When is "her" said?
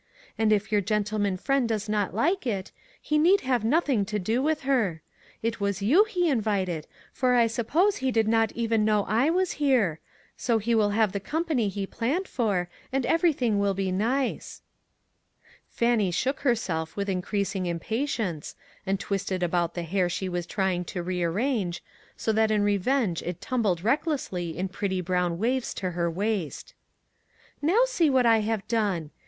4.61-5.03, 25.91-26.09